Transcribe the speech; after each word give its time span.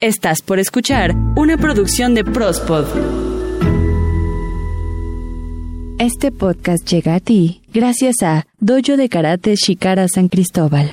Estás 0.00 0.42
por 0.42 0.60
escuchar 0.60 1.12
una 1.34 1.56
producción 1.56 2.14
de 2.14 2.22
Prospod. 2.22 2.86
Este 5.98 6.30
podcast 6.30 6.86
llega 6.88 7.16
a 7.16 7.18
ti 7.18 7.62
gracias 7.74 8.22
a 8.22 8.46
Dojo 8.60 8.96
de 8.96 9.08
Karate 9.08 9.56
Shikara 9.56 10.06
San 10.06 10.28
Cristóbal. 10.28 10.92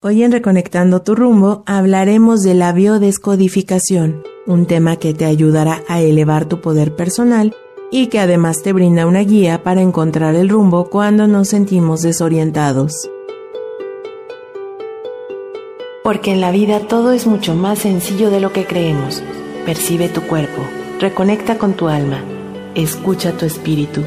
Hoy 0.00 0.22
en 0.22 0.30
Reconectando 0.30 1.02
tu 1.02 1.16
rumbo 1.16 1.64
hablaremos 1.66 2.44
de 2.44 2.54
la 2.54 2.70
biodescodificación, 2.70 4.22
un 4.46 4.66
tema 4.66 4.94
que 4.94 5.12
te 5.12 5.24
ayudará 5.24 5.82
a 5.88 6.00
elevar 6.00 6.44
tu 6.44 6.60
poder 6.60 6.94
personal 6.94 7.52
y 7.90 8.06
que 8.06 8.20
además 8.20 8.62
te 8.62 8.72
brinda 8.72 9.08
una 9.08 9.22
guía 9.22 9.64
para 9.64 9.80
encontrar 9.80 10.36
el 10.36 10.50
rumbo 10.50 10.88
cuando 10.88 11.26
nos 11.26 11.48
sentimos 11.48 12.02
desorientados. 12.02 13.10
Porque 16.04 16.30
en 16.30 16.40
la 16.40 16.52
vida 16.52 16.78
todo 16.78 17.10
es 17.10 17.26
mucho 17.26 17.56
más 17.56 17.80
sencillo 17.80 18.30
de 18.30 18.38
lo 18.38 18.52
que 18.52 18.66
creemos. 18.66 19.20
Percibe 19.66 20.08
tu 20.08 20.20
cuerpo, 20.22 20.62
reconecta 21.00 21.58
con 21.58 21.72
tu 21.72 21.88
alma, 21.88 22.22
escucha 22.76 23.32
tu 23.32 23.46
espíritu 23.46 24.04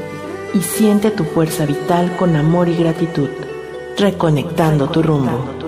y 0.54 0.62
siente 0.62 1.10
tu 1.10 1.24
fuerza 1.24 1.66
vital 1.66 2.16
con 2.16 2.34
amor 2.34 2.70
y 2.70 2.76
gratitud. 2.76 3.28
Reconectando 3.98 4.88
tu 4.88 5.02
rumbo. 5.02 5.60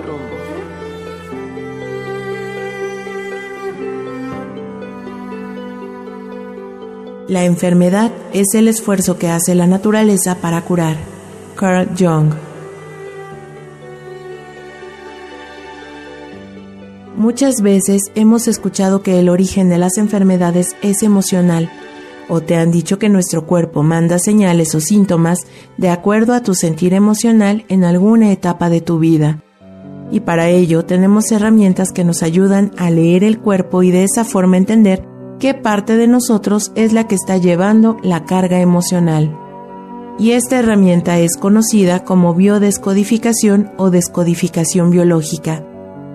La 7.27 7.43
enfermedad 7.43 8.11
es 8.33 8.53
el 8.53 8.67
esfuerzo 8.67 9.17
que 9.17 9.29
hace 9.29 9.55
la 9.55 9.65
naturaleza 9.65 10.35
para 10.35 10.61
curar. 10.61 10.95
Carl 11.55 11.89
Jung. 11.97 12.33
Muchas 17.17 17.61
veces 17.61 18.11
hemos 18.13 18.47
escuchado 18.47 19.01
que 19.01 19.19
el 19.19 19.29
origen 19.29 19.69
de 19.69 19.79
las 19.79 19.97
enfermedades 19.97 20.75
es 20.83 21.01
emocional, 21.01 21.71
o 22.29 22.41
te 22.41 22.57
han 22.57 22.69
dicho 22.69 22.99
que 22.99 23.09
nuestro 23.09 23.47
cuerpo 23.47 23.81
manda 23.81 24.19
señales 24.19 24.75
o 24.75 24.79
síntomas 24.79 25.39
de 25.77 25.89
acuerdo 25.89 26.33
a 26.35 26.43
tu 26.43 26.53
sentir 26.53 26.93
emocional 26.93 27.65
en 27.69 27.85
alguna 27.85 28.31
etapa 28.31 28.69
de 28.69 28.81
tu 28.81 28.99
vida. 28.99 29.41
Y 30.11 30.19
para 30.19 30.49
ello 30.49 30.85
tenemos 30.85 31.31
herramientas 31.31 31.91
que 31.91 32.03
nos 32.03 32.21
ayudan 32.21 32.71
a 32.77 32.91
leer 32.91 33.23
el 33.23 33.39
cuerpo 33.39 33.81
y 33.81 33.89
de 33.89 34.03
esa 34.03 34.25
forma 34.25 34.57
entender 34.57 35.14
qué 35.45 35.53
parte 35.53 35.95
de 35.95 36.07
nosotros 36.07 36.71
es 36.73 36.91
la 36.91 37.05
que 37.05 37.13
está 37.13 37.37
llevando 37.37 37.97
la 38.01 38.25
carga 38.25 38.61
emocional. 38.61 39.37
Y 40.17 40.31
esta 40.31 40.57
herramienta 40.57 41.19
es 41.19 41.37
conocida 41.37 42.03
como 42.03 42.33
biodescodificación 42.33 43.69
o 43.77 43.91
descodificación 43.91 44.89
biológica, 44.89 45.63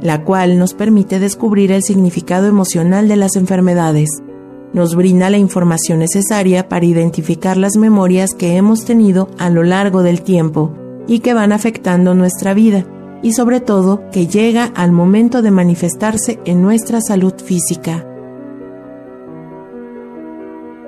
la 0.02 0.24
cual 0.24 0.58
nos 0.58 0.74
permite 0.74 1.20
descubrir 1.20 1.70
el 1.70 1.84
significado 1.84 2.48
emocional 2.48 3.06
de 3.06 3.14
las 3.14 3.36
enfermedades. 3.36 4.08
Nos 4.72 4.96
brinda 4.96 5.30
la 5.30 5.38
información 5.38 6.00
necesaria 6.00 6.68
para 6.68 6.86
identificar 6.86 7.56
las 7.56 7.76
memorias 7.76 8.34
que 8.34 8.56
hemos 8.56 8.84
tenido 8.84 9.28
a 9.38 9.48
lo 9.48 9.62
largo 9.62 10.02
del 10.02 10.22
tiempo 10.22 10.74
y 11.06 11.20
que 11.20 11.34
van 11.34 11.52
afectando 11.52 12.16
nuestra 12.16 12.52
vida, 12.52 12.84
y 13.22 13.34
sobre 13.34 13.60
todo 13.60 14.10
que 14.10 14.26
llega 14.26 14.72
al 14.74 14.90
momento 14.90 15.40
de 15.40 15.52
manifestarse 15.52 16.40
en 16.44 16.62
nuestra 16.62 17.00
salud 17.00 17.34
física. 17.36 18.09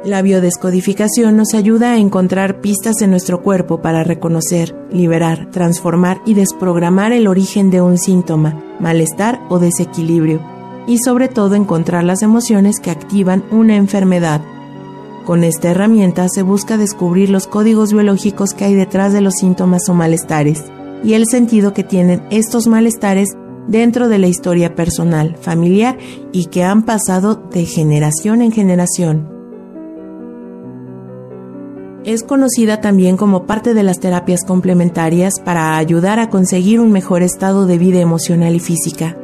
La 0.05 0.21
biodescodificación 0.21 1.37
nos 1.37 1.55
ayuda 1.55 1.93
a 1.93 1.99
encontrar 1.99 2.61
pistas 2.61 3.03
en 3.03 3.11
nuestro 3.11 3.41
cuerpo 3.41 3.81
para 3.83 4.03
reconocer, 4.03 4.75
liberar, 4.91 5.49
transformar 5.53 6.21
y 6.27 6.35
desprogramar 6.35 7.13
el 7.13 7.29
origen 7.29 7.71
de 7.71 7.83
un 7.83 7.99
síntoma, 7.99 8.61
malestar 8.81 9.41
o 9.49 9.61
desequilibrio, 9.61 10.41
y 10.89 10.99
sobre 10.99 11.29
todo 11.29 11.55
encontrar 11.55 12.03
las 12.03 12.23
emociones 12.23 12.81
que 12.81 12.91
activan 12.91 13.45
una 13.53 13.77
enfermedad. 13.77 14.43
Con 15.25 15.45
esta 15.45 15.71
herramienta 15.71 16.29
se 16.29 16.43
busca 16.43 16.77
descubrir 16.77 17.31
los 17.31 17.47
códigos 17.47 17.93
biológicos 17.93 18.55
que 18.55 18.65
hay 18.65 18.75
detrás 18.75 19.13
de 19.13 19.21
los 19.21 19.35
síntomas 19.35 19.89
o 19.89 19.95
malestares 19.95 20.65
y 21.05 21.15
el 21.15 21.29
sentido 21.29 21.73
que 21.75 21.85
tienen 21.85 22.25
estos 22.31 22.67
malestares 22.67 23.29
dentro 23.69 24.09
de 24.09 24.19
la 24.19 24.27
historia 24.27 24.75
personal, 24.75 25.37
familiar 25.41 25.97
y 26.33 26.47
que 26.47 26.65
han 26.65 26.83
pasado 26.83 27.37
de 27.37 27.67
generación 27.67 28.43
en 28.43 28.51
generación. 28.51 29.32
Es 32.05 32.25
conocida 32.25 32.81
también 32.81 33.17
como 33.17 33.47
parte 33.47 33.75
de 33.75 33.85
las 33.85 34.01
terapias 34.01 34.45
complementarias 34.45 35.35
para 35.39 35.77
ayudar 35.77 36.19
a 36.19 36.31
conseguir 36.31 36.81
un 36.81 36.91
mejor 36.91 37.23
estado 37.23 37.65
de 37.67 37.79
vida 37.79 38.01
emocional 38.01 38.57
y 38.57 38.59
física. 38.59 39.17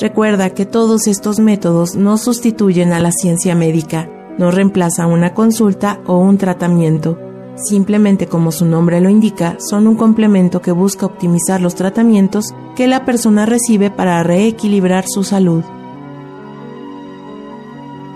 Recuerda 0.00 0.48
que 0.50 0.64
todos 0.64 1.06
estos 1.06 1.38
métodos 1.38 1.96
no 1.96 2.16
sustituyen 2.16 2.94
a 2.94 3.00
la 3.00 3.12
ciencia 3.12 3.54
médica, 3.54 4.08
no 4.38 4.50
reemplazan 4.50 5.10
una 5.10 5.34
consulta 5.34 6.00
o 6.06 6.16
un 6.16 6.38
tratamiento. 6.38 7.18
Simplemente 7.56 8.26
como 8.26 8.52
su 8.52 8.64
nombre 8.64 9.02
lo 9.02 9.10
indica, 9.10 9.58
son 9.58 9.86
un 9.86 9.96
complemento 9.96 10.62
que 10.62 10.72
busca 10.72 11.04
optimizar 11.04 11.60
los 11.60 11.74
tratamientos 11.74 12.54
que 12.74 12.86
la 12.86 13.04
persona 13.04 13.44
recibe 13.44 13.90
para 13.90 14.22
reequilibrar 14.22 15.04
su 15.06 15.24
salud 15.24 15.62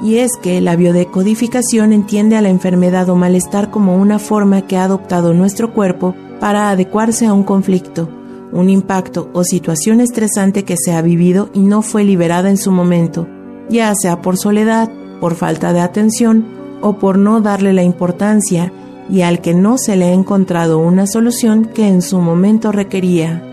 y 0.03 0.19
es 0.19 0.33
que 0.41 0.61
la 0.61 0.77
biodecodificación 0.77 1.93
entiende 1.93 2.37
a 2.37 2.43
la 2.43 2.49
enfermedad 2.49 3.09
o 3.09 3.17
malestar 3.17 3.71
como 3.71 3.97
una 3.97 4.19
forma 4.19 4.67
que 4.67 4.77
ha 4.77 4.85
adoptado 4.85 5.35
nuestro 5.35 5.73
cuerpo 5.73 6.15
para 6.41 6.71
adecuarse 6.71 7.27
a 7.27 7.33
un 7.33 7.43
conflicto, 7.43 8.09
un 8.53 8.71
impacto 8.71 9.31
o 9.33 9.45
situación 9.45 10.01
estresante 10.01 10.65
que 10.65 10.77
se 10.77 10.93
ha 10.93 11.03
vivido 11.03 11.51
y 11.53 11.61
no 11.61 11.83
fue 11.83 12.05
liberada 12.05 12.49
en 12.49 12.57
su 12.57 12.71
momento, 12.71 13.27
ya 13.69 13.93
sea 13.95 14.23
por 14.23 14.37
soledad, 14.39 14.91
por 15.21 15.35
falta 15.35 15.73
de 15.73 15.81
atención 15.81 16.47
o 16.81 16.99
por 16.99 17.19
no 17.19 17.41
darle 17.41 17.73
la 17.73 17.83
importancia 17.83 18.73
y 19.11 19.23
al 19.23 19.41
que 19.41 19.55
no 19.55 19.79
se 19.79 19.97
le 19.97 20.07
ha 20.07 20.13
encontrado 20.13 20.79
una 20.79 21.07
solución 21.07 21.65
que 21.65 21.89
en 21.89 22.03
su 22.03 22.21
momento 22.21 22.73
requería. 22.73 23.48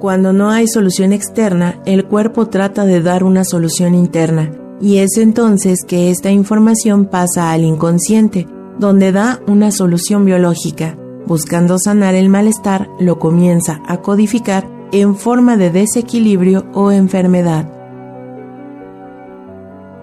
Cuando 0.00 0.32
no 0.32 0.50
hay 0.50 0.68
solución 0.68 1.12
externa, 1.12 1.82
el 1.84 2.04
cuerpo 2.04 2.46
trata 2.46 2.84
de 2.84 3.02
dar 3.02 3.24
una 3.24 3.44
solución 3.44 3.96
interna, 3.96 4.52
y 4.80 4.98
es 4.98 5.16
entonces 5.16 5.80
que 5.84 6.10
esta 6.10 6.30
información 6.30 7.06
pasa 7.06 7.50
al 7.50 7.64
inconsciente, 7.64 8.46
donde 8.78 9.10
da 9.10 9.40
una 9.48 9.72
solución 9.72 10.24
biológica. 10.24 10.96
Buscando 11.26 11.78
sanar 11.80 12.14
el 12.14 12.28
malestar, 12.28 12.88
lo 13.00 13.18
comienza 13.18 13.82
a 13.86 14.00
codificar 14.00 14.70
en 14.92 15.16
forma 15.16 15.56
de 15.56 15.70
desequilibrio 15.70 16.66
o 16.74 16.92
enfermedad. 16.92 17.68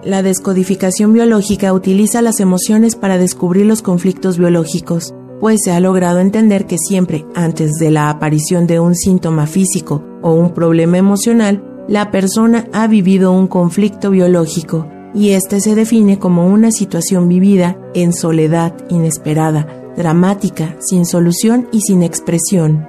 La 0.04 0.22
descodificación 0.22 1.14
biológica 1.14 1.72
utiliza 1.72 2.20
las 2.20 2.38
emociones 2.38 2.96
para 2.96 3.16
descubrir 3.16 3.64
los 3.64 3.80
conflictos 3.80 4.36
biológicos 4.36 5.14
pues 5.40 5.60
se 5.64 5.72
ha 5.72 5.80
logrado 5.80 6.20
entender 6.20 6.66
que 6.66 6.78
siempre 6.78 7.26
antes 7.34 7.72
de 7.72 7.90
la 7.90 8.10
aparición 8.10 8.66
de 8.66 8.80
un 8.80 8.94
síntoma 8.94 9.46
físico 9.46 10.02
o 10.22 10.32
un 10.32 10.54
problema 10.54 10.98
emocional, 10.98 11.62
la 11.88 12.10
persona 12.10 12.66
ha 12.72 12.86
vivido 12.86 13.32
un 13.32 13.46
conflicto 13.46 14.10
biológico 14.10 14.88
y 15.14 15.30
este 15.30 15.60
se 15.60 15.74
define 15.74 16.18
como 16.18 16.46
una 16.46 16.70
situación 16.70 17.28
vivida 17.28 17.78
en 17.94 18.12
soledad 18.12 18.74
inesperada, 18.90 19.66
dramática, 19.96 20.76
sin 20.80 21.06
solución 21.06 21.68
y 21.72 21.80
sin 21.80 22.02
expresión. 22.02 22.86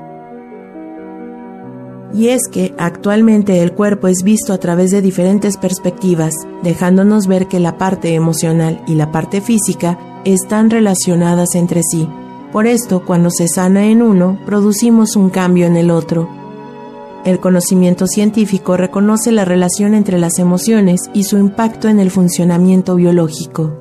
Y 2.14 2.30
es 2.30 2.48
que 2.52 2.74
actualmente 2.78 3.62
el 3.62 3.74
cuerpo 3.74 4.08
es 4.08 4.24
visto 4.24 4.54
a 4.54 4.58
través 4.58 4.92
de 4.92 5.02
diferentes 5.02 5.58
perspectivas, 5.58 6.34
dejándonos 6.64 7.28
ver 7.28 7.48
que 7.48 7.60
la 7.60 7.78
parte 7.78 8.14
emocional 8.14 8.82
y 8.88 8.96
la 8.96 9.12
parte 9.12 9.42
física 9.42 10.00
están 10.26 10.70
relacionadas 10.70 11.56
entre 11.56 11.82
sí. 11.84 12.08
Por 12.58 12.66
esto, 12.66 13.06
cuando 13.06 13.30
se 13.30 13.48
sana 13.48 13.86
en 13.86 14.02
uno, 14.02 14.40
producimos 14.44 15.16
un 15.16 15.30
cambio 15.30 15.68
en 15.68 15.78
el 15.78 15.92
otro. 15.92 16.28
El 17.24 17.40
conocimiento 17.40 18.08
científico 18.08 18.78
reconoce 18.78 19.32
la 19.32 19.46
relación 19.46 19.94
entre 19.94 20.18
las 20.18 20.40
emociones 20.40 21.02
y 21.14 21.26
su 21.26 21.38
impacto 21.38 21.88
en 21.88 22.00
el 22.00 22.10
funcionamiento 22.10 22.96
biológico. 22.96 23.78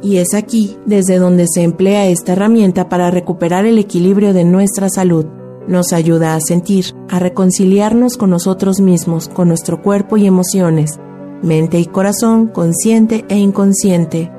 Y 0.00 0.16
es 0.16 0.32
aquí 0.32 0.78
desde 0.86 1.18
donde 1.18 1.44
se 1.46 1.62
emplea 1.62 2.06
esta 2.06 2.32
herramienta 2.32 2.88
para 2.88 3.10
recuperar 3.10 3.66
el 3.66 3.76
equilibrio 3.76 4.32
de 4.32 4.44
nuestra 4.46 4.88
salud. 4.88 5.26
Nos 5.68 5.92
ayuda 5.92 6.34
a 6.34 6.40
sentir, 6.40 6.86
a 7.10 7.18
reconciliarnos 7.18 8.16
con 8.16 8.30
nosotros 8.30 8.80
mismos, 8.80 9.28
con 9.28 9.48
nuestro 9.48 9.82
cuerpo 9.82 10.16
y 10.16 10.26
emociones, 10.26 10.98
mente 11.42 11.80
y 11.80 11.84
corazón, 11.84 12.46
consciente 12.46 13.26
e 13.28 13.36
inconsciente. 13.36 14.32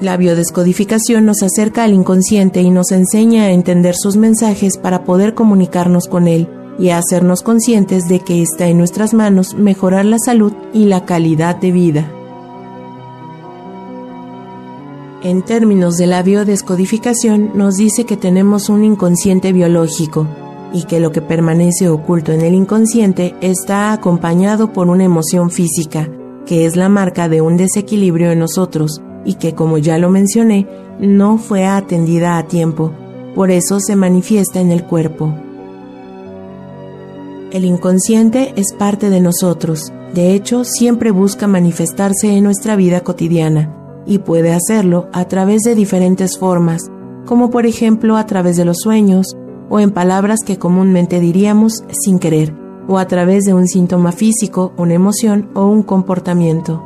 La 0.00 0.18
biodescodificación 0.18 1.24
nos 1.24 1.42
acerca 1.42 1.84
al 1.84 1.94
inconsciente 1.94 2.60
y 2.60 2.68
nos 2.68 2.92
enseña 2.92 3.44
a 3.44 3.52
entender 3.52 3.94
sus 3.96 4.16
mensajes 4.16 4.76
para 4.76 5.04
poder 5.04 5.32
comunicarnos 5.32 6.06
con 6.06 6.28
él 6.28 6.48
y 6.78 6.90
a 6.90 6.98
hacernos 6.98 7.42
conscientes 7.42 8.06
de 8.06 8.20
que 8.20 8.42
está 8.42 8.68
en 8.68 8.76
nuestras 8.76 9.14
manos 9.14 9.54
mejorar 9.54 10.04
la 10.04 10.18
salud 10.18 10.52
y 10.74 10.84
la 10.84 11.06
calidad 11.06 11.56
de 11.56 11.72
vida. 11.72 12.12
En 15.22 15.42
términos 15.42 15.96
de 15.96 16.06
la 16.06 16.22
biodescodificación 16.22 17.52
nos 17.54 17.76
dice 17.76 18.04
que 18.04 18.18
tenemos 18.18 18.68
un 18.68 18.84
inconsciente 18.84 19.54
biológico 19.54 20.28
y 20.74 20.84
que 20.84 21.00
lo 21.00 21.10
que 21.10 21.22
permanece 21.22 21.88
oculto 21.88 22.32
en 22.32 22.42
el 22.42 22.52
inconsciente 22.52 23.34
está 23.40 23.94
acompañado 23.94 24.74
por 24.74 24.88
una 24.88 25.04
emoción 25.04 25.50
física, 25.50 26.10
que 26.44 26.66
es 26.66 26.76
la 26.76 26.90
marca 26.90 27.30
de 27.30 27.40
un 27.40 27.56
desequilibrio 27.56 28.30
en 28.30 28.40
nosotros 28.40 29.00
y 29.26 29.34
que, 29.34 29.54
como 29.54 29.76
ya 29.76 29.98
lo 29.98 30.08
mencioné, 30.08 30.66
no 30.98 31.36
fue 31.36 31.66
atendida 31.66 32.38
a 32.38 32.46
tiempo, 32.46 32.92
por 33.34 33.50
eso 33.50 33.80
se 33.80 33.96
manifiesta 33.96 34.60
en 34.60 34.70
el 34.70 34.84
cuerpo. 34.84 35.34
El 37.50 37.64
inconsciente 37.64 38.54
es 38.56 38.72
parte 38.72 39.10
de 39.10 39.20
nosotros, 39.20 39.92
de 40.14 40.32
hecho 40.32 40.64
siempre 40.64 41.10
busca 41.10 41.46
manifestarse 41.46 42.34
en 42.34 42.44
nuestra 42.44 42.76
vida 42.76 43.00
cotidiana, 43.00 43.74
y 44.06 44.18
puede 44.18 44.52
hacerlo 44.52 45.08
a 45.12 45.26
través 45.26 45.62
de 45.62 45.74
diferentes 45.74 46.38
formas, 46.38 46.90
como 47.26 47.50
por 47.50 47.66
ejemplo 47.66 48.16
a 48.16 48.24
través 48.26 48.56
de 48.56 48.64
los 48.64 48.78
sueños, 48.78 49.36
o 49.68 49.80
en 49.80 49.90
palabras 49.90 50.40
que 50.46 50.58
comúnmente 50.58 51.18
diríamos 51.18 51.82
sin 51.90 52.18
querer, 52.18 52.54
o 52.88 52.98
a 52.98 53.08
través 53.08 53.44
de 53.44 53.52
un 53.52 53.66
síntoma 53.66 54.12
físico, 54.12 54.72
una 54.76 54.94
emoción 54.94 55.50
o 55.54 55.66
un 55.66 55.82
comportamiento. 55.82 56.85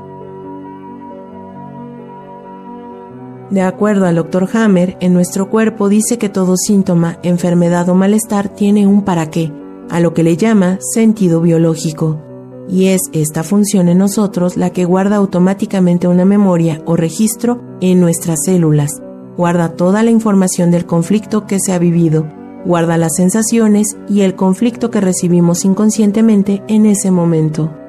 De 3.50 3.62
acuerdo 3.62 4.06
al 4.06 4.14
Dr. 4.14 4.49
Hammer, 4.52 4.97
en 5.00 5.12
nuestro 5.12 5.50
cuerpo 5.50 5.88
dice 5.88 6.19
que 6.19 6.29
todo 6.29 6.56
síntoma, 6.56 7.19
enfermedad 7.25 7.88
o 7.88 7.94
malestar 7.97 8.49
tiene 8.49 8.87
un 8.87 9.02
para 9.02 9.29
qué, 9.29 9.52
a 9.91 9.99
lo 9.99 10.14
que 10.14 10.23
le 10.23 10.37
llama 10.37 10.79
sentido 10.94 11.41
biológico. 11.41 12.23
Y 12.69 12.87
es 12.87 13.00
esta 13.12 13.43
función 13.43 13.88
en 13.88 13.99
nosotros 13.99 14.56
la 14.56 14.70
que 14.70 14.85
guarda 14.85 15.17
automáticamente 15.17 16.06
una 16.06 16.25
memoria 16.25 16.81
o 16.87 16.94
registro 16.94 17.61
en 17.81 18.00
nuestras 18.00 18.38
células, 18.44 19.02
guarda 19.37 19.75
toda 19.75 20.05
la 20.05 20.12
información 20.12 20.70
del 20.70 20.87
conflicto 20.87 21.47
que 21.47 21.58
se 21.58 21.73
ha 21.73 21.79
vivido, 21.81 22.31
guarda 22.64 22.99
las 22.99 23.17
sensaciones 23.17 23.97
y 24.08 24.20
el 24.20 24.37
conflicto 24.37 24.93
que 24.93 25.00
recibimos 25.00 25.64
inconscientemente 25.64 26.62
en 26.69 26.87
ese 26.87 27.11
momento. 27.11 27.80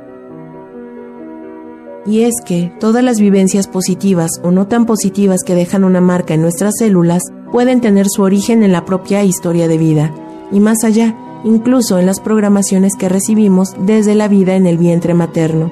Y 2.06 2.22
es 2.22 2.34
que 2.46 2.72
todas 2.80 3.04
las 3.04 3.20
vivencias 3.20 3.68
positivas 3.68 4.32
o 4.44 4.52
no 4.52 4.68
tan 4.68 4.86
positivas 4.86 5.42
que 5.46 5.56
dejan 5.56 5.84
una 5.84 6.02
marca 6.02 6.34
en 6.34 6.42
nuestras 6.42 6.74
células 6.78 7.22
pueden 7.52 7.82
tener 7.82 8.08
su 8.10 8.24
origen 8.24 8.64
en 8.64 8.72
la 8.72 8.86
propia 8.86 9.24
historia 9.24 9.68
de 9.68 9.78
vida, 9.78 10.14
y 10.52 10.60
más 10.60 10.84
allá, 10.84 11.16
incluso 11.44 12.00
en 12.00 12.06
las 12.06 12.20
programaciones 12.20 12.96
que 12.96 13.10
recibimos 13.10 13.76
desde 13.86 14.16
la 14.16 14.28
vida 14.28 14.56
en 14.56 14.66
el 14.66 14.78
vientre 14.78 15.14
materno, 15.14 15.72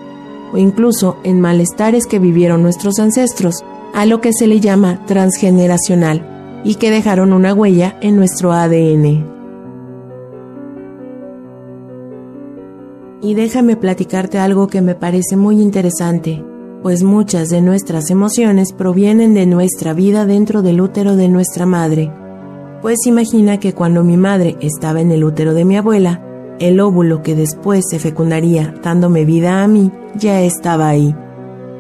o 0.54 0.58
incluso 0.58 1.18
en 1.24 1.42
malestares 1.42 2.06
que 2.06 2.20
vivieron 2.20 2.62
nuestros 2.62 3.00
ancestros, 3.00 3.64
a 3.94 4.06
lo 4.06 4.22
que 4.22 4.34
se 4.34 4.46
le 4.46 4.60
llama 4.60 5.06
transgeneracional, 5.06 6.62
y 6.64 6.76
que 6.76 6.92
dejaron 6.92 7.34
una 7.34 7.54
huella 7.54 7.98
en 8.02 8.16
nuestro 8.18 8.52
ADN. 8.52 9.39
Y 13.22 13.34
déjame 13.34 13.76
platicarte 13.76 14.38
algo 14.38 14.68
que 14.68 14.82
me 14.82 14.96
parece 14.96 15.36
muy 15.36 15.62
interesante, 15.62 16.44
pues 16.82 17.04
muchas 17.04 17.50
de 17.50 17.62
nuestras 17.62 18.10
emociones 18.10 18.72
provienen 18.72 19.34
de 19.34 19.46
nuestra 19.46 19.94
vida 19.94 20.26
dentro 20.26 20.62
del 20.62 20.80
útero 20.80 21.18
de 21.18 21.28
nuestra 21.28 21.66
madre. 21.66 22.12
Pues 22.82 23.06
imagina 23.06 23.60
que 23.60 23.74
cuando 23.74 24.06
mi 24.06 24.16
madre 24.16 24.56
estaba 24.62 25.02
en 25.02 25.12
el 25.12 25.26
útero 25.26 25.54
de 25.54 25.66
mi 25.66 25.76
abuela, 25.76 26.24
el 26.60 26.80
óvulo 26.80 27.22
que 27.22 27.36
después 27.36 27.86
se 27.90 28.00
fecundaría 28.00 28.74
dándome 28.82 29.26
vida 29.26 29.64
a 29.64 29.68
mí 29.68 29.92
ya 30.16 30.42
estaba 30.42 30.88
ahí. 30.88 31.14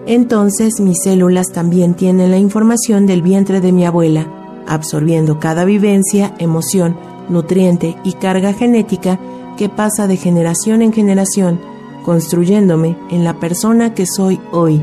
Entonces 0.06 0.82
mis 0.82 1.02
células 1.04 1.48
también 1.54 1.94
tienen 1.94 2.32
la 2.32 2.38
información 2.38 3.06
del 3.06 3.22
vientre 3.22 3.62
de 3.62 3.72
mi 3.72 3.86
abuela, 3.86 4.28
absorbiendo 4.68 5.40
cada 5.40 5.64
vivencia, 5.64 6.34
emoción, 6.38 6.98
nutriente 7.30 7.96
y 8.04 8.14
carga 8.14 8.54
genética 8.54 9.20
que 9.60 9.68
pasa 9.68 10.08
de 10.08 10.16
generación 10.16 10.82
en 10.82 10.94
generación, 10.94 11.60
construyéndome 12.06 12.96
en 13.12 13.26
la 13.26 13.42
persona 13.42 13.94
que 13.94 14.06
soy 14.06 14.40
hoy. 14.54 14.82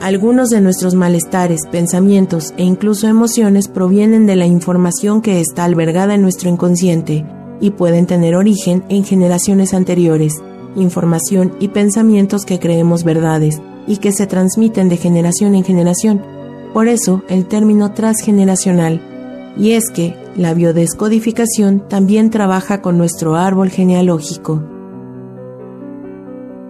Algunos 0.00 0.48
de 0.48 0.60
nuestros 0.60 0.96
malestares, 0.96 1.60
pensamientos 1.70 2.54
e 2.56 2.64
incluso 2.64 3.06
emociones 3.06 3.68
provienen 3.68 4.26
de 4.26 4.34
la 4.34 4.46
información 4.46 5.22
que 5.22 5.40
está 5.40 5.62
albergada 5.62 6.16
en 6.16 6.22
nuestro 6.22 6.50
inconsciente 6.50 7.24
y 7.60 7.70
pueden 7.70 8.06
tener 8.06 8.34
origen 8.34 8.82
en 8.88 9.04
generaciones 9.04 9.72
anteriores, 9.72 10.34
información 10.74 11.54
y 11.60 11.68
pensamientos 11.68 12.44
que 12.44 12.58
creemos 12.58 13.04
verdades 13.04 13.62
y 13.86 13.98
que 13.98 14.10
se 14.10 14.26
transmiten 14.26 14.88
de 14.88 14.96
generación 14.96 15.54
en 15.54 15.62
generación. 15.62 16.20
Por 16.74 16.88
eso 16.88 17.22
el 17.28 17.46
término 17.46 17.92
transgeneracional 17.92 19.00
y 19.56 19.72
es 19.72 19.88
que 19.90 20.27
la 20.38 20.54
biodescodificación 20.54 21.88
también 21.88 22.30
trabaja 22.30 22.80
con 22.80 22.96
nuestro 22.96 23.34
árbol 23.34 23.70
genealógico. 23.70 24.62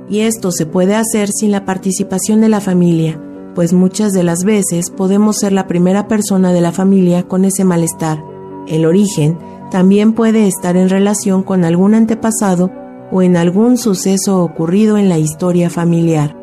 Y 0.08 0.20
esto 0.20 0.50
se 0.52 0.64
puede 0.64 0.94
hacer 0.94 1.28
sin 1.28 1.52
la 1.52 1.66
participación 1.66 2.40
de 2.40 2.48
la 2.48 2.62
familia, 2.62 3.20
pues 3.54 3.74
muchas 3.74 4.12
de 4.12 4.22
las 4.22 4.42
veces 4.44 4.88
podemos 4.88 5.36
ser 5.36 5.52
la 5.52 5.66
primera 5.66 6.08
persona 6.08 6.50
de 6.54 6.62
la 6.62 6.72
familia 6.72 7.24
con 7.24 7.44
ese 7.44 7.64
malestar. 7.64 8.24
El 8.68 8.86
origen 8.86 9.38
también 9.70 10.14
puede 10.14 10.48
estar 10.48 10.78
en 10.78 10.88
relación 10.88 11.42
con 11.42 11.64
algún 11.64 11.94
antepasado 11.94 12.70
o 13.12 13.20
en 13.20 13.36
algún 13.36 13.76
suceso 13.76 14.42
ocurrido 14.42 14.96
en 14.96 15.10
la 15.10 15.18
historia 15.18 15.68
familiar. 15.68 16.34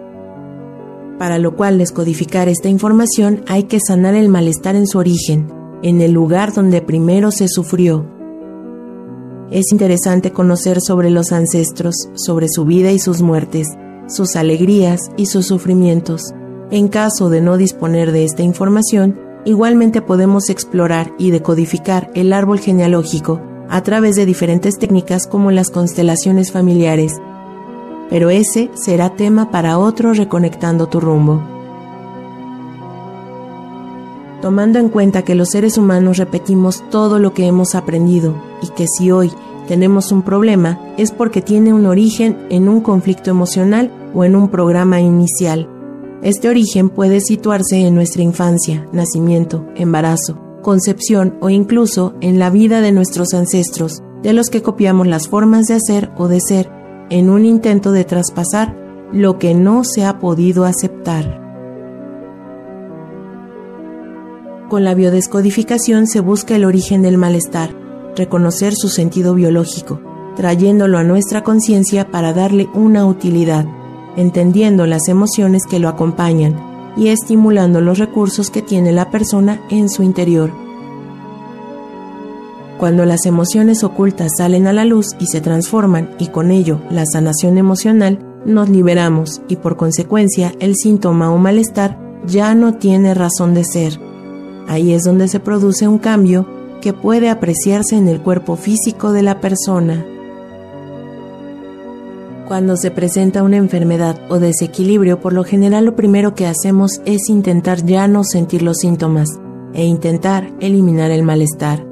Para 1.18 1.40
lo 1.40 1.56
cual 1.56 1.80
descodificar 1.80 2.50
esta 2.50 2.70
información 2.70 3.44
hay 3.48 3.64
que 3.64 3.80
sanar 3.80 4.14
el 4.14 4.30
malestar 4.30 4.76
en 4.76 4.86
su 4.86 5.00
origen, 5.00 5.55
en 5.82 6.02
el 6.02 6.12
lugar 6.12 6.54
donde 6.54 6.82
primero 6.82 7.32
se 7.32 7.48
sufrió. 7.48 8.06
Es 9.52 9.72
interesante 9.72 10.32
conocer 10.32 10.82
sobre 10.82 11.10
los 11.10 11.32
ancestros, 11.32 11.96
sobre 12.16 12.48
su 12.50 12.66
vida 12.66 12.92
y 12.92 13.00
sus 13.00 13.22
muertes, 13.22 13.68
sus 14.08 14.36
alegrías 14.36 15.00
y 15.18 15.28
sus 15.28 15.48
sufrimientos. 15.48 16.34
En 16.72 16.88
caso 16.88 17.30
de 17.30 17.42
no 17.42 17.58
disponer 17.58 18.12
de 18.12 18.24
esta 18.24 18.42
información, 18.42 19.20
igualmente 19.46 20.02
podemos 20.02 20.50
explorar 20.50 21.14
y 21.20 21.30
decodificar 21.30 22.10
el 22.16 22.34
árbol 22.34 22.60
genealógico 22.60 23.42
a 23.70 23.82
través 23.84 24.16
de 24.16 24.26
diferentes 24.26 24.78
técnicas 24.78 25.28
como 25.28 25.52
las 25.52 25.70
constelaciones 25.70 26.52
familiares. 26.52 27.14
Pero 28.10 28.30
ese 28.30 28.70
será 28.74 29.16
tema 29.16 29.52
para 29.52 29.78
otro 29.78 30.14
reconectando 30.14 30.88
tu 30.88 31.00
rumbo 31.00 31.55
tomando 34.46 34.78
en 34.78 34.90
cuenta 34.90 35.24
que 35.24 35.34
los 35.34 35.50
seres 35.50 35.76
humanos 35.76 36.18
repetimos 36.18 36.88
todo 36.92 37.18
lo 37.18 37.34
que 37.34 37.48
hemos 37.48 37.74
aprendido 37.74 38.40
y 38.62 38.68
que 38.76 38.86
si 38.86 39.10
hoy 39.10 39.32
tenemos 39.68 40.12
un 40.12 40.22
problema 40.22 40.80
es 41.00 41.12
porque 41.12 41.42
tiene 41.42 41.74
un 41.74 41.88
origen 41.88 42.46
en 42.52 42.70
un 42.70 42.82
conflicto 42.82 43.32
emocional 43.32 43.92
o 44.14 44.24
en 44.24 44.36
un 44.36 44.50
programa 44.50 45.02
inicial. 45.02 45.68
Este 46.22 46.48
origen 46.48 46.90
puede 46.90 47.22
situarse 47.22 47.88
en 47.88 47.96
nuestra 47.96 48.22
infancia, 48.22 48.88
nacimiento, 48.94 49.66
embarazo, 49.76 50.40
concepción 50.62 51.40
o 51.42 51.50
incluso 51.50 52.14
en 52.22 52.38
la 52.38 52.52
vida 52.52 52.82
de 52.82 52.92
nuestros 52.92 53.34
ancestros, 53.34 54.04
de 54.22 54.34
los 54.34 54.52
que 54.52 54.62
copiamos 54.62 55.08
las 55.08 55.28
formas 55.28 55.66
de 55.66 55.74
hacer 55.74 56.12
o 56.18 56.28
de 56.28 56.40
ser 56.40 56.70
en 57.10 57.32
un 57.32 57.46
intento 57.46 57.92
de 57.92 58.04
traspasar 58.04 58.78
lo 59.12 59.40
que 59.40 59.56
no 59.56 59.84
se 59.84 60.06
ha 60.06 60.20
podido 60.20 60.66
aceptar. 60.66 61.45
Con 64.76 64.84
la 64.84 64.94
biodescodificación 64.94 66.06
se 66.06 66.20
busca 66.20 66.54
el 66.54 66.66
origen 66.66 67.02
del 67.02 67.18
malestar, 67.18 67.74
reconocer 68.18 68.74
su 68.76 68.90
sentido 68.90 69.34
biológico, 69.34 70.02
trayéndolo 70.36 70.98
a 70.98 71.04
nuestra 71.06 71.46
conciencia 71.46 72.12
para 72.12 72.34
darle 72.34 72.68
una 72.74 73.06
utilidad, 73.06 73.66
entendiendo 74.18 74.86
las 74.86 75.08
emociones 75.08 75.66
que 75.66 75.80
lo 75.80 75.88
acompañan 75.88 76.60
y 76.98 77.08
estimulando 77.08 77.80
los 77.80 78.00
recursos 78.00 78.50
que 78.50 78.62
tiene 78.62 78.92
la 78.92 79.12
persona 79.12 79.62
en 79.70 79.88
su 79.88 80.04
interior. 80.04 80.52
Cuando 82.78 83.06
las 83.06 83.26
emociones 83.26 83.82
ocultas 83.82 84.34
salen 84.38 84.68
a 84.68 84.74
la 84.74 84.84
luz 84.84 85.16
y 85.22 85.28
se 85.28 85.40
transforman 85.40 86.10
y 86.20 86.28
con 86.28 86.52
ello 86.52 86.82
la 86.92 87.06
sanación 87.06 87.58
emocional, 87.58 88.20
nos 88.46 88.68
liberamos 88.68 89.42
y 89.48 89.56
por 89.56 89.78
consecuencia 89.78 90.54
el 90.60 90.76
síntoma 90.76 91.32
o 91.32 91.38
malestar 91.38 91.98
ya 92.28 92.54
no 92.56 92.74
tiene 92.74 93.14
razón 93.14 93.54
de 93.54 93.64
ser 93.64 94.05
Ahí 94.68 94.94
es 94.94 95.04
donde 95.04 95.28
se 95.28 95.40
produce 95.40 95.88
un 95.88 96.00
cambio 96.00 96.48
que 96.82 96.94
puede 96.94 97.30
apreciarse 97.30 97.96
en 97.96 98.08
el 98.08 98.22
cuerpo 98.22 98.56
físico 98.56 99.12
de 99.12 99.24
la 99.24 99.40
persona. 99.42 100.06
Cuando 102.48 102.78
se 102.78 102.92
presenta 102.92 103.42
una 103.42 103.58
enfermedad 103.58 104.20
o 104.30 104.40
desequilibrio, 104.40 105.20
por 105.20 105.34
lo 105.34 105.44
general 105.44 105.86
lo 105.86 105.96
primero 105.96 106.36
que 106.36 106.46
hacemos 106.46 107.02
es 107.06 107.28
intentar 107.30 107.84
ya 107.86 108.08
no 108.08 108.24
sentir 108.24 108.62
los 108.62 108.78
síntomas 108.78 109.30
e 109.74 109.84
intentar 109.84 110.52
eliminar 110.60 111.10
el 111.10 111.24
malestar. 111.24 111.86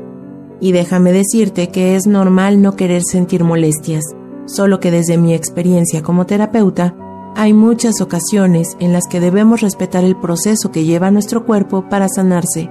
Y 0.60 0.72
déjame 0.72 1.12
decirte 1.12 1.70
que 1.70 1.96
es 1.96 2.06
normal 2.06 2.62
no 2.62 2.76
querer 2.76 3.02
sentir 3.04 3.44
molestias, 3.44 4.04
solo 4.46 4.80
que 4.80 4.92
desde 4.92 5.18
mi 5.18 5.34
experiencia 5.34 6.04
como 6.04 6.26
terapeuta, 6.26 6.96
hay 7.36 7.54
muchas 7.54 8.02
ocasiones 8.02 8.76
en 8.80 8.94
las 8.94 9.08
que 9.08 9.20
debemos 9.20 9.62
respetar 9.62 10.04
el 10.04 10.16
proceso 10.16 10.72
que 10.72 10.86
lleva 10.86 11.12
nuestro 11.12 11.46
cuerpo 11.46 11.90
para 11.90 12.08
sanarse. 12.08 12.70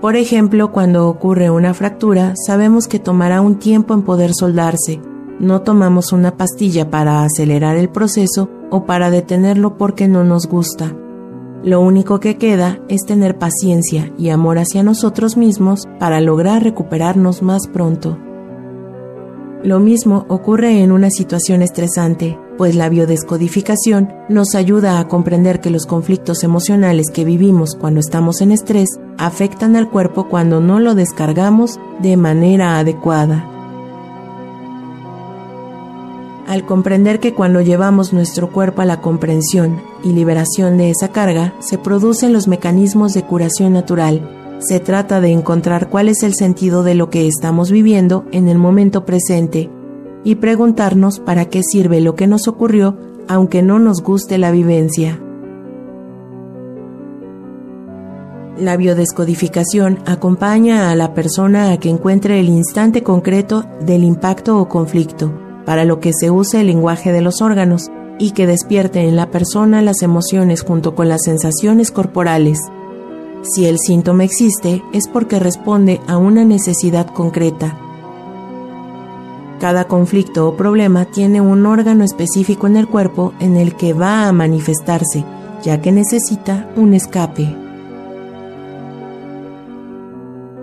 Por 0.00 0.16
ejemplo, 0.16 0.70
cuando 0.70 1.08
ocurre 1.08 1.50
una 1.50 1.74
fractura, 1.74 2.34
sabemos 2.46 2.88
que 2.88 2.98
tomará 2.98 3.40
un 3.40 3.58
tiempo 3.58 3.94
en 3.94 4.02
poder 4.02 4.32
soldarse, 4.34 5.00
no 5.40 5.62
tomamos 5.62 6.12
una 6.12 6.36
pastilla 6.36 6.90
para 6.90 7.24
acelerar 7.24 7.76
el 7.76 7.88
proceso 7.88 8.50
o 8.70 8.86
para 8.86 9.10
detenerlo 9.10 9.76
porque 9.76 10.06
no 10.06 10.22
nos 10.22 10.46
gusta. 10.46 10.94
Lo 11.64 11.80
único 11.80 12.20
que 12.20 12.36
queda 12.36 12.78
es 12.88 13.02
tener 13.06 13.38
paciencia 13.38 14.12
y 14.18 14.28
amor 14.28 14.58
hacia 14.58 14.82
nosotros 14.82 15.36
mismos 15.36 15.88
para 15.98 16.20
lograr 16.20 16.62
recuperarnos 16.62 17.42
más 17.42 17.66
pronto. 17.66 18.18
Lo 19.62 19.80
mismo 19.80 20.26
ocurre 20.28 20.82
en 20.82 20.92
una 20.92 21.08
situación 21.10 21.62
estresante, 21.62 22.38
pues 22.56 22.74
la 22.74 22.88
biodescodificación 22.88 24.12
nos 24.28 24.54
ayuda 24.54 24.98
a 24.98 25.08
comprender 25.08 25.60
que 25.60 25.70
los 25.70 25.86
conflictos 25.86 26.44
emocionales 26.44 27.10
que 27.12 27.24
vivimos 27.24 27.74
cuando 27.74 28.00
estamos 28.00 28.40
en 28.40 28.52
estrés 28.52 28.88
afectan 29.18 29.76
al 29.76 29.90
cuerpo 29.90 30.28
cuando 30.28 30.60
no 30.60 30.80
lo 30.80 30.94
descargamos 30.94 31.78
de 32.00 32.16
manera 32.16 32.78
adecuada. 32.78 33.50
Al 36.46 36.66
comprender 36.66 37.20
que 37.20 37.32
cuando 37.34 37.62
llevamos 37.62 38.12
nuestro 38.12 38.52
cuerpo 38.52 38.82
a 38.82 38.84
la 38.84 39.00
comprensión 39.00 39.80
y 40.02 40.12
liberación 40.12 40.76
de 40.76 40.90
esa 40.90 41.08
carga, 41.08 41.54
se 41.58 41.78
producen 41.78 42.32
los 42.32 42.48
mecanismos 42.48 43.14
de 43.14 43.22
curación 43.22 43.72
natural. 43.72 44.58
Se 44.58 44.78
trata 44.78 45.20
de 45.20 45.32
encontrar 45.32 45.88
cuál 45.88 46.08
es 46.08 46.22
el 46.22 46.34
sentido 46.34 46.82
de 46.82 46.94
lo 46.94 47.08
que 47.08 47.26
estamos 47.26 47.70
viviendo 47.70 48.26
en 48.30 48.48
el 48.48 48.58
momento 48.58 49.06
presente 49.06 49.70
y 50.24 50.36
preguntarnos 50.36 51.20
para 51.20 51.44
qué 51.44 51.62
sirve 51.62 52.00
lo 52.00 52.14
que 52.16 52.26
nos 52.26 52.48
ocurrió 52.48 52.96
aunque 53.28 53.62
no 53.62 53.78
nos 53.78 54.02
guste 54.02 54.38
la 54.38 54.50
vivencia. 54.50 55.20
La 58.58 58.76
biodescodificación 58.76 59.98
acompaña 60.06 60.90
a 60.90 60.94
la 60.94 61.12
persona 61.12 61.72
a 61.72 61.78
que 61.78 61.88
encuentre 61.88 62.38
el 62.38 62.48
instante 62.48 63.02
concreto 63.02 63.64
del 63.80 64.04
impacto 64.04 64.58
o 64.58 64.68
conflicto 64.68 65.32
para 65.66 65.84
lo 65.84 65.98
que 65.98 66.12
se 66.12 66.30
usa 66.30 66.60
el 66.60 66.68
lenguaje 66.68 67.10
de 67.10 67.20
los 67.20 67.42
órganos 67.42 67.90
y 68.18 68.30
que 68.30 68.46
despierte 68.46 69.00
en 69.00 69.16
la 69.16 69.30
persona 69.30 69.82
las 69.82 70.02
emociones 70.02 70.62
junto 70.62 70.94
con 70.94 71.08
las 71.08 71.22
sensaciones 71.24 71.90
corporales. 71.90 72.58
Si 73.42 73.66
el 73.66 73.78
síntoma 73.78 74.24
existe 74.24 74.82
es 74.92 75.08
porque 75.08 75.40
responde 75.40 76.00
a 76.06 76.16
una 76.16 76.44
necesidad 76.44 77.06
concreta. 77.08 77.83
Cada 79.60 79.84
conflicto 79.84 80.48
o 80.48 80.56
problema 80.56 81.04
tiene 81.06 81.40
un 81.40 81.64
órgano 81.66 82.04
específico 82.04 82.66
en 82.66 82.76
el 82.76 82.88
cuerpo 82.88 83.32
en 83.40 83.56
el 83.56 83.76
que 83.76 83.92
va 83.92 84.26
a 84.26 84.32
manifestarse, 84.32 85.24
ya 85.62 85.80
que 85.80 85.92
necesita 85.92 86.68
un 86.76 86.94
escape. 86.94 87.56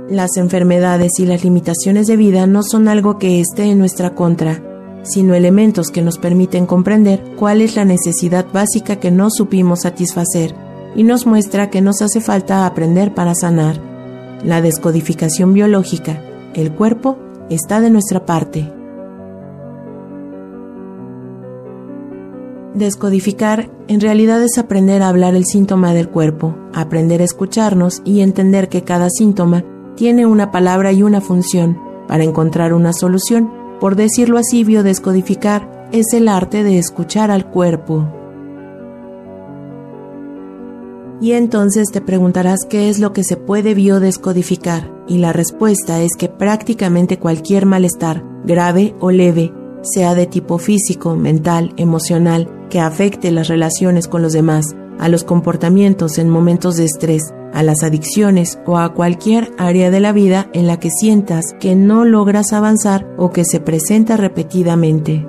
Las 0.09 0.35
enfermedades 0.35 1.11
y 1.19 1.25
las 1.25 1.43
limitaciones 1.43 2.05
de 2.07 2.17
vida 2.17 2.45
no 2.45 2.63
son 2.63 2.89
algo 2.89 3.17
que 3.17 3.39
esté 3.39 3.63
en 3.63 3.79
nuestra 3.79 4.13
contra, 4.13 4.61
sino 5.03 5.33
elementos 5.33 5.87
que 5.87 6.01
nos 6.01 6.17
permiten 6.17 6.65
comprender 6.65 7.23
cuál 7.37 7.61
es 7.61 7.77
la 7.77 7.85
necesidad 7.85 8.45
básica 8.51 8.97
que 8.97 9.09
no 9.09 9.29
supimos 9.31 9.81
satisfacer 9.81 10.53
y 10.95 11.03
nos 11.03 11.25
muestra 11.25 11.69
que 11.69 11.81
nos 11.81 12.01
hace 12.01 12.19
falta 12.19 12.65
aprender 12.65 13.13
para 13.13 13.35
sanar. 13.35 13.79
La 14.43 14.61
descodificación 14.61 15.53
biológica, 15.53 16.21
el 16.53 16.73
cuerpo, 16.73 17.17
está 17.49 17.79
de 17.79 17.89
nuestra 17.89 18.25
parte. 18.25 18.80
Descodificar 22.73 23.69
en 23.87 23.99
realidad 23.99 24.41
es 24.43 24.57
aprender 24.57 25.01
a 25.01 25.09
hablar 25.09 25.35
el 25.35 25.45
síntoma 25.45 25.93
del 25.93 26.09
cuerpo, 26.09 26.55
aprender 26.73 27.21
a 27.21 27.25
escucharnos 27.25 28.01
y 28.05 28.21
entender 28.21 28.69
que 28.69 28.83
cada 28.83 29.09
síntoma 29.09 29.65
tiene 29.95 30.25
una 30.25 30.51
palabra 30.51 30.91
y 30.91 31.03
una 31.03 31.21
función 31.21 31.77
para 32.07 32.23
encontrar 32.23 32.73
una 32.73 32.93
solución 32.93 33.61
por 33.81 33.95
decirlo 33.95 34.37
así, 34.37 34.63
biodescodificar 34.63 35.89
es 35.91 36.13
el 36.13 36.27
arte 36.27 36.63
de 36.63 36.77
escuchar 36.77 37.31
al 37.31 37.49
cuerpo. 37.49 38.07
Y 41.19 41.31
entonces 41.31 41.87
te 41.91 41.99
preguntarás 41.99 42.59
qué 42.69 42.89
es 42.89 42.99
lo 42.99 43.11
que 43.11 43.23
se 43.23 43.37
puede 43.37 43.73
biodescodificar, 43.73 44.93
y 45.07 45.17
la 45.17 45.33
respuesta 45.33 45.99
es 45.99 46.11
que 46.15 46.29
prácticamente 46.29 47.17
cualquier 47.17 47.65
malestar, 47.65 48.23
grave 48.45 48.93
o 48.99 49.09
leve, 49.09 49.51
sea 49.81 50.13
de 50.13 50.27
tipo 50.27 50.59
físico, 50.59 51.15
mental, 51.15 51.73
emocional, 51.75 52.60
que 52.71 52.79
afecte 52.79 53.29
las 53.29 53.49
relaciones 53.49 54.07
con 54.07 54.23
los 54.23 54.33
demás, 54.33 54.65
a 54.97 55.09
los 55.09 55.23
comportamientos 55.23 56.17
en 56.17 56.29
momentos 56.29 56.77
de 56.77 56.85
estrés, 56.85 57.21
a 57.53 57.61
las 57.61 57.83
adicciones 57.83 58.57
o 58.65 58.77
a 58.77 58.93
cualquier 58.93 59.51
área 59.59 59.91
de 59.91 59.99
la 59.99 60.13
vida 60.13 60.49
en 60.53 60.65
la 60.65 60.79
que 60.79 60.89
sientas 60.89 61.45
que 61.59 61.75
no 61.75 62.05
logras 62.05 62.53
avanzar 62.53 63.05
o 63.17 63.29
que 63.29 63.45
se 63.45 63.59
presenta 63.59 64.17
repetidamente. 64.17 65.27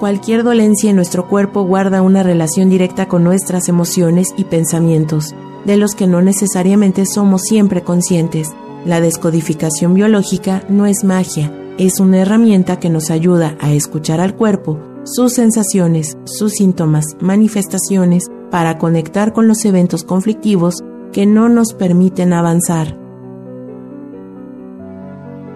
Cualquier 0.00 0.42
dolencia 0.42 0.90
en 0.90 0.96
nuestro 0.96 1.28
cuerpo 1.28 1.62
guarda 1.62 2.02
una 2.02 2.22
relación 2.22 2.68
directa 2.68 3.06
con 3.06 3.22
nuestras 3.22 3.68
emociones 3.68 4.34
y 4.36 4.44
pensamientos, 4.44 5.34
de 5.64 5.76
los 5.76 5.94
que 5.94 6.08
no 6.08 6.20
necesariamente 6.20 7.06
somos 7.06 7.42
siempre 7.42 7.82
conscientes. 7.82 8.52
La 8.84 9.00
descodificación 9.00 9.94
biológica 9.94 10.62
no 10.68 10.84
es 10.84 11.04
magia, 11.04 11.52
es 11.78 12.00
una 12.00 12.18
herramienta 12.18 12.78
que 12.78 12.90
nos 12.90 13.10
ayuda 13.10 13.56
a 13.60 13.72
escuchar 13.72 14.20
al 14.20 14.36
cuerpo 14.36 14.78
sus 15.04 15.34
sensaciones, 15.34 16.16
sus 16.24 16.52
síntomas, 16.52 17.04
manifestaciones, 17.20 18.24
para 18.50 18.78
conectar 18.78 19.32
con 19.32 19.48
los 19.48 19.64
eventos 19.64 20.04
conflictivos 20.04 20.76
que 21.12 21.26
no 21.26 21.48
nos 21.48 21.74
permiten 21.74 22.32
avanzar. 22.32 22.98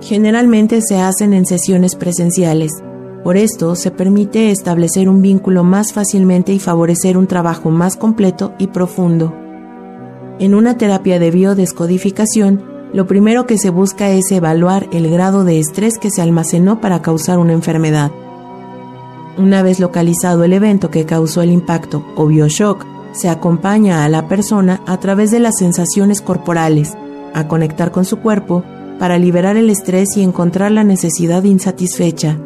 Generalmente 0.00 0.80
se 0.82 1.00
hacen 1.00 1.32
en 1.32 1.46
sesiones 1.46 1.94
presenciales, 1.94 2.72
por 3.24 3.36
esto 3.36 3.74
se 3.74 3.90
permite 3.90 4.50
establecer 4.50 5.08
un 5.08 5.22
vínculo 5.22 5.64
más 5.64 5.92
fácilmente 5.92 6.52
y 6.52 6.58
favorecer 6.58 7.18
un 7.18 7.26
trabajo 7.26 7.70
más 7.70 7.96
completo 7.96 8.54
y 8.58 8.68
profundo. 8.68 9.34
En 10.38 10.54
una 10.54 10.78
terapia 10.78 11.18
de 11.18 11.30
biodescodificación, 11.30 12.77
lo 12.92 13.06
primero 13.06 13.46
que 13.46 13.58
se 13.58 13.70
busca 13.70 14.10
es 14.10 14.30
evaluar 14.32 14.88
el 14.92 15.10
grado 15.10 15.44
de 15.44 15.58
estrés 15.58 15.98
que 15.98 16.10
se 16.10 16.22
almacenó 16.22 16.80
para 16.80 17.02
causar 17.02 17.38
una 17.38 17.52
enfermedad. 17.52 18.10
Una 19.36 19.62
vez 19.62 19.78
localizado 19.78 20.42
el 20.44 20.52
evento 20.52 20.90
que 20.90 21.04
causó 21.04 21.42
el 21.42 21.50
impacto 21.50 22.04
o 22.16 22.26
bioshock, 22.26 22.86
se 23.12 23.28
acompaña 23.28 24.04
a 24.04 24.08
la 24.08 24.26
persona 24.26 24.82
a 24.86 24.98
través 25.00 25.30
de 25.30 25.40
las 25.40 25.56
sensaciones 25.58 26.20
corporales, 26.20 26.96
a 27.34 27.46
conectar 27.46 27.90
con 27.90 28.04
su 28.04 28.18
cuerpo 28.18 28.64
para 28.98 29.18
liberar 29.18 29.56
el 29.56 29.70
estrés 29.70 30.16
y 30.16 30.22
encontrar 30.22 30.72
la 30.72 30.82
necesidad 30.82 31.44
insatisfecha. 31.44 32.38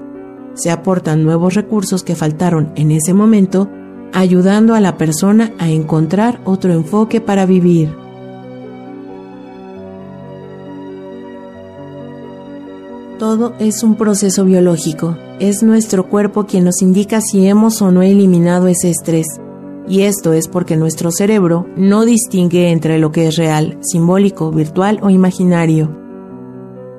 Se 0.55 0.71
aportan 0.71 1.25
nuevos 1.25 1.55
recursos 1.55 2.03
que 2.03 2.15
faltaron 2.15 2.73
en 2.77 2.91
ese 2.91 3.15
momento, 3.15 3.71
ayudando 4.13 4.75
a 4.75 4.81
la 4.81 4.99
persona 4.99 5.53
a 5.59 5.71
encontrar 5.71 6.41
otro 6.45 6.73
enfoque 6.73 7.21
para 7.21 7.47
vivir. 7.47 8.02
Todo 13.23 13.55
es 13.61 13.85
un 13.85 13.95
proceso 13.95 14.45
biológico. 14.45 15.17
Es 15.39 15.63
nuestro 15.63 16.09
cuerpo 16.09 16.45
quien 16.45 16.65
nos 16.65 16.83
indica 16.83 17.21
si 17.21 17.47
hemos 17.47 17.81
o 17.81 17.93
no 17.93 18.03
eliminado 18.03 18.67
ese 18.67 18.91
estrés. 18.91 19.29
Y 19.87 20.01
esto 20.01 20.33
es 20.33 20.49
porque 20.49 20.77
nuestro 20.77 21.13
cerebro 21.13 21.69
no 21.77 22.05
distingue 22.05 22.73
entre 22.73 22.99
lo 22.99 23.13
que 23.13 23.29
es 23.29 23.37
real, 23.37 23.79
simbólico, 23.81 24.51
virtual 24.51 24.99
o 25.03 25.09
imaginario. 25.09 25.97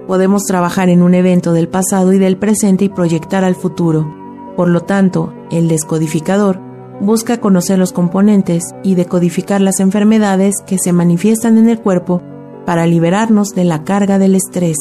Podemos 0.08 0.44
trabajar 0.44 0.88
en 0.88 1.02
un 1.02 1.14
evento 1.14 1.52
del 1.52 1.68
pasado 1.68 2.14
y 2.14 2.20
del 2.20 2.38
presente 2.38 2.86
y 2.86 2.90
proyectar 2.90 3.44
al 3.44 3.56
futuro. 3.56 4.10
Por 4.56 4.70
lo 4.70 4.80
tanto, 4.80 5.34
el 5.52 5.68
descodificador 5.68 6.58
busca 7.02 7.42
conocer 7.42 7.78
los 7.78 7.92
componentes 7.92 8.64
y 8.82 8.96
decodificar 8.96 9.60
las 9.60 9.82
enfermedades 9.82 10.56
que 10.66 10.78
se 10.78 10.94
manifiestan 10.94 11.58
en 11.58 11.68
el 11.68 11.82
cuerpo 11.82 12.22
para 12.66 12.88
liberarnos 12.88 13.50
de 13.50 13.66
la 13.66 13.84
carga 13.84 14.20
del 14.20 14.36
estrés. 14.36 14.78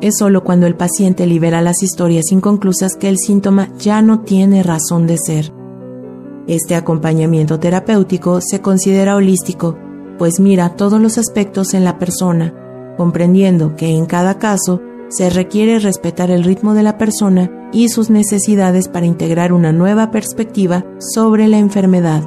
Es 0.00 0.14
solo 0.18 0.44
cuando 0.44 0.66
el 0.66 0.76
paciente 0.76 1.26
libera 1.26 1.60
las 1.60 1.82
historias 1.82 2.30
inconclusas 2.30 2.94
que 2.94 3.08
el 3.08 3.18
síntoma 3.18 3.68
ya 3.78 4.00
no 4.00 4.20
tiene 4.20 4.62
razón 4.62 5.08
de 5.08 5.18
ser. 5.18 5.52
Este 6.46 6.76
acompañamiento 6.76 7.58
terapéutico 7.58 8.40
se 8.40 8.60
considera 8.60 9.16
holístico, 9.16 9.76
pues 10.16 10.38
mira 10.38 10.76
todos 10.76 11.00
los 11.00 11.18
aspectos 11.18 11.74
en 11.74 11.82
la 11.82 11.98
persona, 11.98 12.54
comprendiendo 12.96 13.74
que 13.74 13.88
en 13.88 14.06
cada 14.06 14.38
caso 14.38 14.80
se 15.08 15.30
requiere 15.30 15.80
respetar 15.80 16.30
el 16.30 16.44
ritmo 16.44 16.74
de 16.74 16.84
la 16.84 16.96
persona 16.96 17.68
y 17.72 17.88
sus 17.88 18.08
necesidades 18.08 18.88
para 18.88 19.06
integrar 19.06 19.52
una 19.52 19.72
nueva 19.72 20.12
perspectiva 20.12 20.86
sobre 21.00 21.48
la 21.48 21.58
enfermedad. 21.58 22.22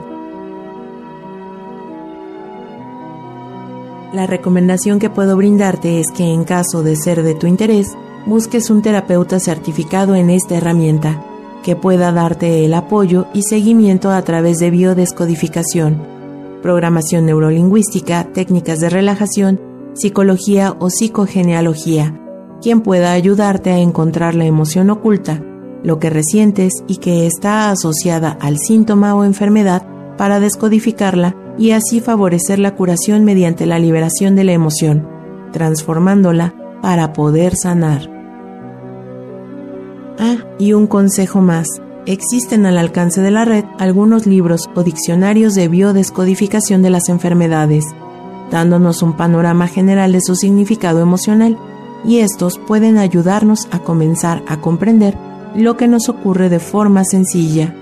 La 4.14 4.28
recomendación 4.28 5.00
que 5.00 5.10
puedo 5.10 5.38
brindarte 5.38 6.02
es 6.02 6.08
que 6.14 6.26
en 6.26 6.44
caso 6.44 6.84
de 6.84 6.98
ser 6.98 7.24
de 7.24 7.34
tu 7.34 7.48
interés, 7.48 7.96
busques 8.26 8.70
un 8.70 8.82
terapeuta 8.82 9.40
certificado 9.40 10.16
en 10.16 10.30
esta 10.30 10.58
herramienta, 10.58 11.24
que 11.64 11.78
pueda 11.78 12.12
darte 12.12 12.66
el 12.66 12.74
apoyo 12.74 13.28
y 13.34 13.44
seguimiento 13.44 14.12
a 14.12 14.22
través 14.24 14.58
de 14.58 14.70
biodescodificación, 14.70 16.06
programación 16.62 17.26
neurolingüística, 17.26 18.26
técnicas 18.34 18.80
de 18.80 18.90
relajación, 18.90 19.62
psicología 19.94 20.76
o 20.78 20.90
psicogenealogía, 20.90 22.20
quien 22.62 22.82
pueda 22.82 23.14
ayudarte 23.14 23.72
a 23.72 23.80
encontrar 23.80 24.36
la 24.36 24.46
emoción 24.46 24.90
oculta, 24.90 25.42
lo 25.84 26.00
que 26.00 26.10
resientes 26.10 26.74
y 26.86 26.98
que 26.98 27.28
está 27.28 27.72
asociada 27.72 28.38
al 28.42 28.58
síntoma 28.58 29.16
o 29.16 29.24
enfermedad 29.24 29.88
para 30.18 30.42
descodificarla 30.42 31.36
y 31.62 31.74
así 31.74 32.02
favorecer 32.02 32.58
la 32.58 32.74
curación 32.74 33.24
mediante 33.24 33.68
la 33.68 33.78
liberación 33.78 34.36
de 34.36 34.44
la 34.44 34.52
emoción, 34.52 35.08
transformándola 35.52 36.56
para 36.82 37.14
poder 37.14 37.54
sanar. 37.56 38.10
Ah, 40.18 40.38
y 40.58 40.74
un 40.74 40.88
consejo 40.88 41.40
más. 41.40 41.68
Existen 42.08 42.66
al 42.66 42.80
alcance 42.80 43.22
de 43.22 43.30
la 43.30 43.46
red 43.46 43.64
algunos 43.78 44.26
libros 44.26 44.72
o 44.74 44.82
diccionarios 44.82 45.54
de 45.54 45.68
biodescodificación 45.68 46.82
de 46.82 46.90
las 46.90 47.10
enfermedades, 47.10 47.86
dándonos 48.50 49.04
un 49.04 49.16
panorama 49.16 49.68
general 49.68 50.14
de 50.14 50.22
su 50.22 50.36
significado 50.36 51.00
emocional, 51.00 51.60
y 52.04 52.18
estos 52.18 52.58
pueden 52.58 52.98
ayudarnos 52.98 53.68
a 53.70 53.78
comenzar 53.78 54.42
a 54.48 54.58
comprender 54.62 55.16
lo 55.56 55.78
que 55.78 55.88
nos 55.88 56.10
ocurre 56.10 56.50
de 56.50 56.60
forma 56.60 57.04
sencilla. 57.04 57.76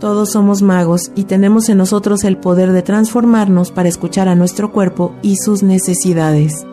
Todos 0.00 0.30
somos 0.30 0.62
magos 0.62 1.10
y 1.16 1.24
tenemos 1.24 1.68
en 1.68 1.78
nosotros 1.78 2.22
el 2.22 2.36
poder 2.36 2.70
de 2.70 2.82
transformarnos 2.82 3.72
para 3.72 3.88
escuchar 3.88 4.28
a 4.28 4.36
nuestro 4.36 4.70
cuerpo 4.70 5.12
y 5.22 5.36
sus 5.36 5.64
necesidades. 5.64 6.64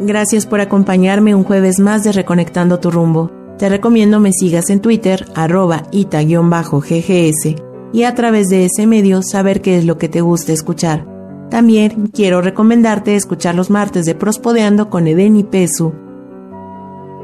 Gracias 0.00 0.46
por 0.46 0.60
acompañarme 0.60 1.36
un 1.36 1.44
jueves 1.44 1.78
más 1.78 2.02
de 2.02 2.10
Reconectando 2.10 2.80
tu 2.80 2.90
rumbo. 2.90 3.30
Te 3.58 3.68
recomiendo 3.68 4.18
me 4.18 4.32
sigas 4.32 4.70
en 4.70 4.80
Twitter, 4.80 5.26
arroba 5.36 5.84
ita-ggs, 5.92 7.56
y 7.92 8.02
a 8.02 8.14
través 8.14 8.48
de 8.48 8.64
ese 8.64 8.88
medio 8.88 9.22
saber 9.22 9.60
qué 9.60 9.78
es 9.78 9.84
lo 9.84 9.98
que 9.98 10.08
te 10.08 10.20
gusta 10.20 10.52
escuchar. 10.52 11.06
También 11.48 12.08
quiero 12.12 12.42
recomendarte 12.42 13.14
escuchar 13.14 13.54
los 13.54 13.70
martes 13.70 14.04
de 14.04 14.16
Prospodeando 14.16 14.90
con 14.90 15.06
Eden 15.06 15.36
y 15.36 15.44
Pesu. 15.44 16.07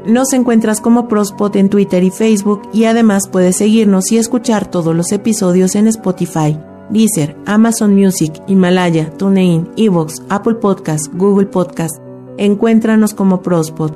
Nos 0.05 0.33
encuentras 0.33 0.81
como 0.81 1.07
Prospod 1.07 1.55
en 1.57 1.67
Twitter 1.67 2.03
y 2.03 2.11
Facebook 2.11 2.61
y 2.71 2.83
además 2.83 3.27
puedes 3.27 3.55
seguirnos 3.55 4.11
y 4.11 4.17
escuchar 4.17 4.69
todos 4.69 4.95
los 4.95 5.11
episodios 5.11 5.73
en 5.73 5.87
Spotify, 5.87 6.59
Deezer, 6.91 7.35
Amazon 7.47 7.95
Music, 7.95 8.31
Himalaya, 8.45 9.09
TuneIn, 9.17 9.67
Evox, 9.77 10.21
Apple 10.29 10.55
Podcast, 10.55 11.11
Google 11.11 11.47
Podcast. 11.47 11.95
Encuéntranos 12.37 13.15
como 13.15 13.41
Prospod. 13.41 13.93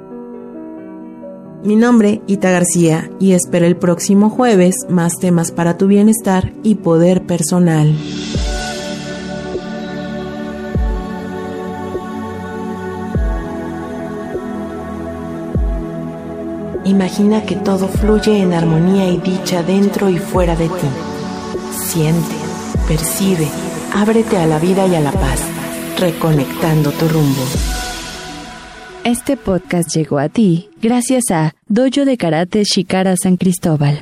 Mi 1.63 1.75
nombre, 1.75 2.23
Ita 2.25 2.49
García, 2.49 3.11
y 3.19 3.33
espero 3.33 3.67
el 3.67 3.75
próximo 3.75 4.31
jueves 4.31 4.75
más 4.89 5.19
temas 5.19 5.51
para 5.51 5.77
tu 5.77 5.85
bienestar 5.85 6.53
y 6.63 6.75
poder 6.75 7.27
personal. 7.27 7.95
Imagina 16.89 17.43
que 17.43 17.56
todo 17.56 17.88
fluye 17.88 18.41
en 18.41 18.52
armonía 18.52 19.08
y 19.10 19.17
dicha 19.17 19.62
dentro 19.62 20.10
y 20.10 20.17
fuera 20.17 20.56
de 20.56 20.67
ti. 20.67 20.88
Siente, 21.71 22.36
percibe, 22.88 23.47
ábrete 23.93 24.38
a 24.38 24.47
la 24.47 24.58
vida 24.58 24.88
y 24.88 24.95
a 24.95 24.99
la 24.99 25.12
paz, 25.12 25.39
reconectando 25.99 26.91
tu 26.91 27.08
rumbo. 27.08 27.43
Este 29.04 29.38
podcast 29.38 29.95
llegó 29.95 30.17
a 30.17 30.30
ti 30.30 30.71
gracias 30.82 31.30
a 31.30 31.54
Dojo 31.67 32.06
de 32.06 32.17
Karate 32.17 32.63
Shikara 32.63 33.15
San 33.21 33.38
Cristóbal. 33.38 34.02